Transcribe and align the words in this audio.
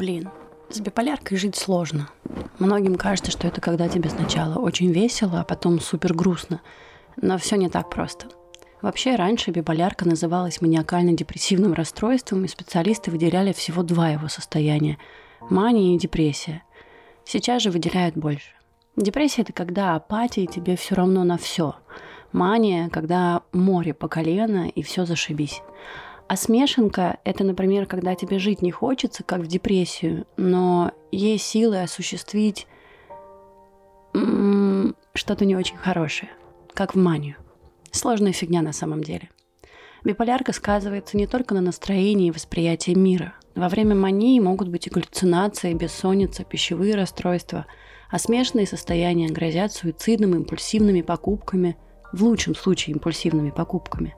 Блин, 0.00 0.30
с 0.70 0.80
биполяркой 0.80 1.36
жить 1.36 1.56
сложно. 1.56 2.08
Многим 2.58 2.94
кажется, 2.94 3.30
что 3.30 3.46
это 3.46 3.60
когда 3.60 3.86
тебе 3.86 4.08
сначала 4.08 4.58
очень 4.58 4.90
весело, 4.92 5.40
а 5.40 5.44
потом 5.44 5.78
супер 5.78 6.14
грустно. 6.14 6.62
Но 7.20 7.36
все 7.36 7.56
не 7.56 7.68
так 7.68 7.90
просто. 7.90 8.28
Вообще, 8.80 9.16
раньше 9.16 9.50
биполярка 9.50 10.08
называлась 10.08 10.62
маниакально-депрессивным 10.62 11.74
расстройством, 11.74 12.46
и 12.46 12.48
специалисты 12.48 13.10
выделяли 13.10 13.52
всего 13.52 13.82
два 13.82 14.08
его 14.08 14.28
состояния– 14.28 14.96
мания 15.50 15.94
и 15.94 15.98
депрессия. 15.98 16.62
Сейчас 17.26 17.60
же 17.60 17.70
выделяют 17.70 18.16
больше. 18.16 18.54
Депрессия– 18.96 19.42
это 19.42 19.52
когда 19.52 19.96
апатия, 19.96 20.44
и 20.44 20.50
тебе 20.50 20.76
все 20.76 20.94
равно 20.94 21.24
на 21.24 21.36
все. 21.36 21.74
Мания– 22.32 22.88
когда 22.90 23.42
море 23.52 23.92
по 23.92 24.08
колено, 24.08 24.66
и 24.66 24.80
все 24.80 25.04
зашибись. 25.04 25.60
А 26.30 26.36
смешанка– 26.36 27.18
это, 27.24 27.42
например, 27.42 27.86
когда 27.86 28.14
тебе 28.14 28.38
жить 28.38 28.62
не 28.62 28.70
хочется, 28.70 29.24
как 29.24 29.40
в 29.40 29.48
депрессию, 29.48 30.28
но 30.36 30.92
есть 31.10 31.44
силы 31.44 31.82
осуществить 31.82 32.68
что-то 34.12 35.44
не 35.44 35.56
очень 35.56 35.76
хорошее, 35.76 36.30
как 36.72 36.94
в 36.94 36.98
манию. 36.98 37.34
Сложная 37.90 38.30
фигня 38.30 38.62
на 38.62 38.72
самом 38.72 39.02
деле. 39.02 39.28
Биполярка 40.04 40.52
сказывается 40.52 41.16
не 41.16 41.26
только 41.26 41.52
на 41.52 41.62
настроении 41.62 42.28
и 42.28 42.30
восприятии 42.30 42.92
мира. 42.92 43.34
Во 43.56 43.68
время 43.68 43.96
мании 43.96 44.38
могут 44.38 44.68
быть 44.68 44.86
и 44.86 44.90
галлюцинации, 44.90 45.74
бессонница, 45.74 46.44
пищевые 46.44 46.94
расстройства, 46.94 47.66
а 48.08 48.20
смешанные 48.20 48.68
состояния 48.68 49.30
грозят 49.30 49.72
суицидом, 49.72 50.36
импульсивными 50.36 51.02
покупками, 51.02 51.76
в 52.12 52.22
лучшем 52.22 52.54
случае 52.54 52.94
импульсивными 52.94 53.50
покупками. 53.50 54.14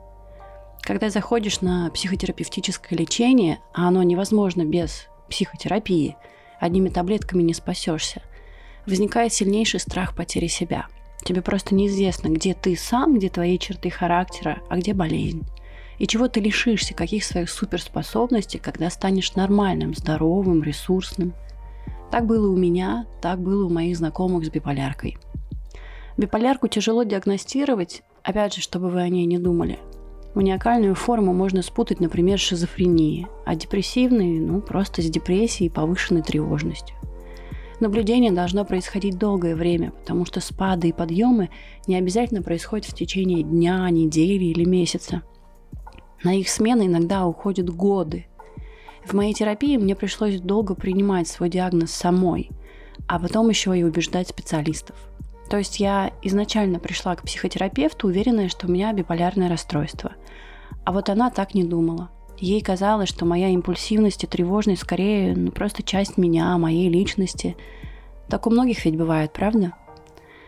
Когда 0.83 1.09
заходишь 1.09 1.61
на 1.61 1.89
психотерапевтическое 1.91 2.99
лечение, 2.99 3.59
а 3.73 3.87
оно 3.87 4.03
невозможно 4.03 4.65
без 4.65 5.07
психотерапии, 5.29 6.17
одними 6.59 6.89
таблетками 6.89 7.41
не 7.41 7.53
спасешься, 7.53 8.21
возникает 8.85 9.31
сильнейший 9.31 9.79
страх 9.79 10.13
потери 10.13 10.47
себя. 10.47 10.87
Тебе 11.23 11.41
просто 11.41 11.73
неизвестно, 11.73 12.27
где 12.27 12.53
ты 12.53 12.75
сам, 12.75 13.15
где 13.15 13.29
твои 13.29 13.57
черты 13.57 13.89
характера, 13.89 14.61
а 14.69 14.75
где 14.75 14.93
болезнь. 14.93 15.45
И 15.99 16.07
чего 16.07 16.27
ты 16.27 16.41
лишишься, 16.41 16.93
каких 16.93 17.23
своих 17.23 17.49
суперспособностей, 17.49 18.59
когда 18.59 18.89
станешь 18.89 19.35
нормальным, 19.35 19.95
здоровым, 19.95 20.63
ресурсным. 20.63 21.33
Так 22.11 22.25
было 22.25 22.51
у 22.51 22.57
меня, 22.57 23.07
так 23.21 23.39
было 23.39 23.67
у 23.67 23.69
моих 23.69 23.95
знакомых 23.95 24.45
с 24.45 24.49
биполяркой. 24.49 25.17
Биполярку 26.17 26.67
тяжело 26.67 27.03
диагностировать, 27.03 28.03
опять 28.21 28.55
же, 28.55 28.61
чтобы 28.61 28.89
вы 28.89 29.01
о 29.01 29.07
ней 29.07 29.25
не 29.25 29.37
думали– 29.37 29.79
Маниакальную 30.35 30.95
форму 30.95 31.31
можно 31.31 31.61
спутать, 31.61 31.99
например, 31.99 32.39
с 32.39 32.43
шизофренией, 32.43 33.27
а 33.45 33.55
депрессивные, 33.55 34.41
ну, 34.41 34.61
просто 34.61 35.01
с 35.01 35.05
депрессией 35.05 35.67
и 35.67 35.71
повышенной 35.71 36.23
тревожностью. 36.23 36.95
Наблюдение 37.79 38.31
должно 38.31 38.65
происходить 38.65 39.19
долгое 39.19 39.55
время, 39.55 39.91
потому 39.91 40.25
что 40.25 40.39
спады 40.39 40.89
и 40.89 40.93
подъемы 40.93 41.49
не 41.85 41.95
обязательно 41.95 42.41
происходят 42.41 42.87
в 42.87 42.95
течение 42.95 43.43
дня, 43.43 43.87
недели 43.89 44.45
или 44.45 44.63
месяца. 44.63 45.21
На 46.23 46.33
их 46.33 46.49
смену 46.49 46.85
иногда 46.85 47.27
уходят 47.27 47.69
годы. 47.69 48.25
В 49.05 49.13
моей 49.13 49.33
терапии 49.33 49.77
мне 49.77 49.95
пришлось 49.95 50.39
долго 50.39 50.73
принимать 50.73 51.27
свой 51.27 51.49
диагноз 51.49 51.91
самой, 51.91 52.49
а 53.07 53.19
потом 53.19 53.49
еще 53.49 53.77
и 53.77 53.83
убеждать 53.83 54.29
специалистов– 54.29 54.95
то 55.53 55.59
есть 55.59 55.79
я 55.79 56.11
изначально 56.23 56.79
пришла 56.79 57.15
к 57.15 57.21
психотерапевту, 57.21 58.07
уверенная, 58.07 58.49
что 58.49 58.65
у 58.65 58.71
меня 58.71 58.91
биполярное 58.91 59.47
расстройство. 59.47 60.13
А 60.83 60.91
вот 60.91 61.09
она 61.09 61.29
так 61.29 61.53
не 61.53 61.63
думала. 61.63 62.09
Ей 62.39 62.59
казалось, 62.59 63.09
что 63.09 63.25
моя 63.25 63.49
импульсивность 63.49 64.23
и 64.23 64.27
тревожность 64.27 64.81
скорее 64.81 65.35
ну, 65.35 65.51
просто 65.51 65.83
часть 65.83 66.17
меня, 66.17 66.57
моей 66.57 66.89
личности. 66.89 67.55
Так 68.29 68.47
у 68.47 68.49
многих 68.49 68.83
ведь 68.83 68.97
бывает, 68.97 69.31
правда? 69.31 69.73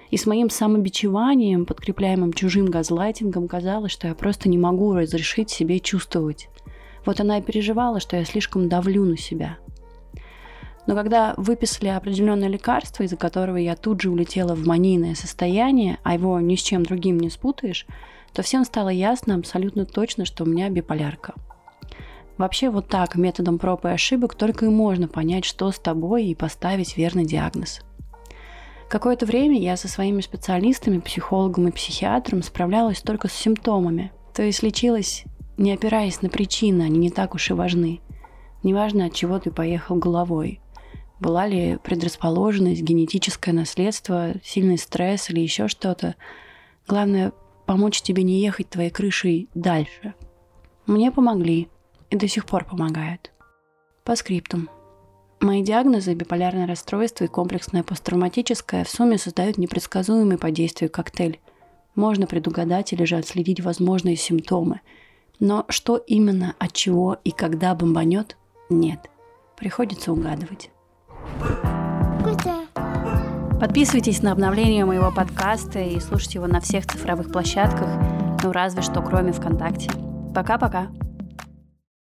И 0.09 0.17
с 0.17 0.25
моим 0.25 0.49
самобичеванием, 0.49 1.67
подкрепляемым 1.67 2.33
чужим 2.33 2.65
газлайтингом, 2.65 3.47
казалось, 3.47 3.91
что 3.91 4.07
я 4.07 4.15
просто 4.15 4.49
не 4.49 4.57
могу 4.57 4.95
разрешить 4.95 5.51
себе 5.51 5.79
чувствовать. 5.79 6.49
Вот 7.05 7.19
она 7.19 7.37
и 7.37 7.43
переживала, 7.43 7.99
что 7.99 8.17
я 8.17 8.25
слишком 8.25 8.69
давлю 8.69 9.05
на 9.05 9.17
себя– 9.17 9.59
но 10.87 10.93
когда 10.93 11.33
выписали 11.37 11.87
определенное 11.87 12.47
лекарство, 12.47 13.03
из-за 13.03 13.17
которого 13.17 13.57
я 13.57 13.75
тут 13.75 14.01
же 14.01 14.11
улетела 14.11 14.53
в 14.53 14.67
манийное 14.67 15.15
состояние, 15.15 15.97
а 16.03 16.13
его 16.13 16.39
ни 16.39 16.55
с 16.55 16.61
чем 16.61 16.83
другим 16.83 17.19
не 17.19 17.29
спутаешь, 17.29 17.87
то 18.33 18.43
всем 18.43 18.65
стало 18.65 18.89
ясно 18.89 19.35
абсолютно 19.35 19.85
точно, 19.85 20.25
что 20.25 20.43
у 20.43 20.47
меня 20.47 20.69
биполярка. 20.69 21.33
Вообще 22.37 22.69
вот 22.69 22.87
так, 22.87 23.15
методом 23.15 23.57
проб 23.57 23.85
и 23.85 23.89
ошибок, 23.89 24.35
только 24.35 24.65
и 24.65 24.69
можно 24.69 25.07
понять, 25.07 25.45
что 25.45 25.71
с 25.71 25.79
тобой 25.79 26.25
и 26.25 26.35
поставить 26.35 26.97
верный 26.97 27.25
диагноз. 27.25 27.81
Какое-то 28.89 29.25
время 29.25 29.59
я 29.59 29.77
со 29.77 29.87
своими 29.87 30.21
специалистами, 30.21 30.99
психологом 30.99 31.69
и 31.69 31.71
психиатром 31.71 32.43
справлялась 32.43 33.01
только 33.01 33.29
с 33.29 33.33
симптомами. 33.33 34.11
То 34.33 34.43
есть 34.43 34.61
лечилась, 34.61 35.23
не 35.57 35.73
опираясь 35.73 36.21
на 36.21 36.29
причины, 36.29 36.83
они 36.83 36.99
не 36.99 37.09
так 37.09 37.33
уж 37.33 37.49
и 37.49 37.53
важны. 37.53 38.01
Неважно, 38.61 39.05
от 39.05 39.13
чего 39.13 39.39
ты 39.39 39.49
поехал 39.49 39.95
головой– 39.95 40.59
была 41.19 41.47
ли 41.47 41.77
предрасположенность, 41.83 42.81
генетическое 42.81 43.51
наследство, 43.53 44.33
сильный 44.43 44.77
стресс 44.77 45.29
или 45.29 45.39
еще 45.39 45.67
что-то. 45.67 46.15
Главное, 46.87 47.33
помочь 47.65 48.01
тебе 48.01 48.23
не 48.23 48.41
ехать 48.41 48.69
твоей 48.69 48.89
крышей 48.89 49.49
дальше. 49.53 50.13
Мне 50.85 51.11
помогли 51.11 51.69
и 52.09 52.15
до 52.15 52.27
сих 52.27 52.45
пор 52.45 52.65
помогают. 52.65 53.31
По 54.03 54.15
скриптум. 54.15 54.69
Мои 55.39 55.63
диагнозы 55.63 56.13
биполярное 56.13 56.67
расстройство 56.67 57.25
и 57.25 57.27
комплексное 57.27 57.83
посттравматическое 57.83 58.83
в 58.83 58.89
сумме 58.89 59.17
создают 59.17 59.57
непредсказуемый 59.57 60.37
по 60.37 60.51
действию 60.51 60.89
коктейль. 60.89 61.39
Можно 61.95 62.27
предугадать 62.27 62.93
или 62.93 63.03
же 63.03 63.15
отследить 63.17 63.61
возможные 63.61 64.15
симптомы. 64.15 64.81
Но 65.39 65.65
что 65.69 65.97
именно, 65.97 66.55
от 66.59 66.73
чего 66.73 67.17
и 67.23 67.31
когда 67.31 67.75
бомбанет– 67.75 68.37
нет. 68.69 69.09
Приходится 69.57 70.11
угадывать. 70.11 70.71
Подписывайтесь 73.59 74.21
на 74.21 74.33
обновление 74.33 74.83
моего 74.83 75.11
подкаста 75.11 75.79
и 75.79 75.99
слушайте 76.01 76.39
его 76.39 76.47
на 76.47 76.59
всех 76.59 76.85
цифровых 76.85 77.31
площадках, 77.31 77.87
ну 78.43 78.51
разве 78.51 78.81
что 78.81 79.01
кроме 79.01 79.31
ВКонтакте. 79.31 79.89
Пока-пока. 80.33 80.87